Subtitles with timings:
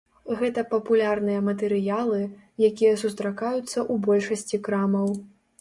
[0.37, 2.21] Гэта папулярныя матэрыялы,
[2.71, 5.07] якія сустракаюцца ў большасці крамаў.